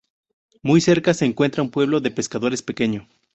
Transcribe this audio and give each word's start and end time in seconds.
Muy 0.63 0.81
cerca 0.81 1.13
se 1.13 1.25
encuentra 1.25 1.61
un 1.61 1.69
pueblo 1.69 1.99
de 1.99 2.09
pescadores 2.09 2.63
pequeño. 2.63 3.07